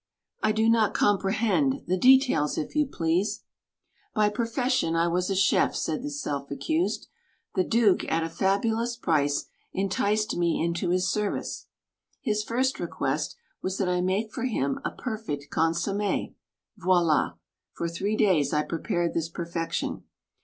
[0.41, 1.83] "I do not comprehend.
[1.85, 3.43] The details, if you please."
[4.15, 7.05] "By profession I was a chef," said the self accused.
[7.53, 11.67] "The Duke, at a fabulous price, enticed me into his serv ice.
[12.19, 16.33] His first request was that I make for him a per fect consomme.
[16.77, 17.33] Voila!
[17.73, 20.05] For three days I prepared this perfection.